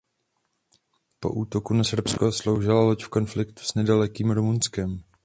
Po 1.19 1.29
útoku 1.29 1.73
na 1.73 1.83
Srbsko 1.83 2.31
sloužila 2.31 2.81
loď 2.83 3.03
v 3.03 3.07
konfliktu 3.09 3.63
s 3.63 3.73
nedalekým 3.73 4.31
Rumunskem. 4.31 5.03